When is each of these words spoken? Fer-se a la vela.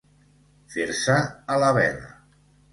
Fer-se 0.77 1.19
a 1.57 1.61
la 1.67 1.71
vela. 1.81 2.13